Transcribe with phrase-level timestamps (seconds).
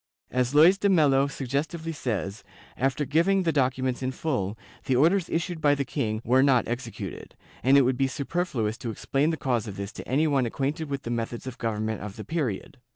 [0.31, 2.43] As Luys de Melo suggestively says,
[2.75, 6.87] after giving the documents in full, the orders issued by the king were not exe
[6.87, 10.47] cuted, and it would be superfluous to explain the cause of this to any one
[10.47, 12.79] acquainted with the methods of government of the period.